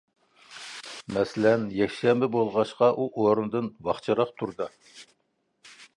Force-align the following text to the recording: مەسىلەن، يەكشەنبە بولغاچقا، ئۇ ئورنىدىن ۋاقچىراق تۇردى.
مەسىلەن، 1.17 1.67
يەكشەنبە 1.81 2.31
بولغاچقا، 2.37 2.89
ئۇ 3.03 3.07
ئورنىدىن 3.21 3.69
ۋاقچىراق 3.89 4.37
تۇردى. 4.41 4.71